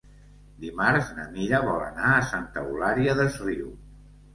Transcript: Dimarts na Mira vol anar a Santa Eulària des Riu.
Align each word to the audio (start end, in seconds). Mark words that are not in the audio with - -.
Dimarts 0.63 1.11
na 1.19 1.27
Mira 1.37 1.61
vol 1.67 1.85
anar 1.91 2.09
a 2.17 2.27
Santa 2.33 2.67
Eulària 2.67 3.19
des 3.25 3.43
Riu. 3.51 3.75